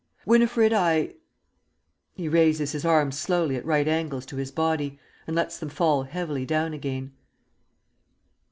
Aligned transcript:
_)Winifred, 0.25 0.73
I 0.73 1.13
(_He 2.17 2.33
raises 2.33 2.71
his 2.71 2.83
arms 2.83 3.19
slowly 3.19 3.55
at 3.55 3.63
right 3.67 3.87
angles 3.87 4.25
to 4.25 4.35
his 4.37 4.49
body 4.51 4.97
and 5.27 5.35
lets 5.35 5.59
them 5.59 5.69
fall 5.69 6.01
heavily 6.05 6.43
down 6.43 6.73
again. 6.73 7.11